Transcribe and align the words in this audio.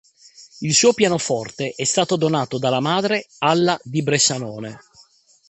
Il 0.61 0.73
suo 0.73 0.93
pianoforte 0.93 1.73
è 1.77 1.83
stato 1.83 2.15
donato 2.15 2.57
dalla 2.57 2.79
madre 2.79 3.27
alla 3.37 3.79
di 3.83 4.01
Bressanone. 4.01 4.79